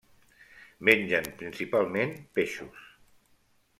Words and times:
Mengen 0.89 1.29
principalment 1.41 2.17
peixos. 2.39 2.81